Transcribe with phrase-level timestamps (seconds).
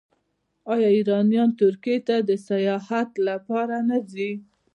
[0.73, 4.31] آیا ایرانیان ترکیې ته د سیاحت لپاره نه ځي؟